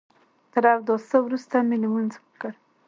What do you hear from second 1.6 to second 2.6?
مې لمونځ وکړ.